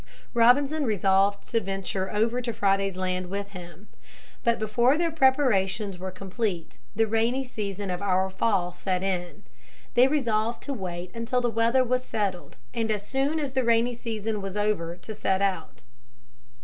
[0.33, 3.87] Robinson resolved to venture over to Friday's land with him.
[4.43, 9.43] But before their preparations were complete the rainy season of our fall set in.
[9.93, 13.93] They resolved to wait until the weather was settled and as soon as the rainy
[13.93, 15.83] season was over to set out.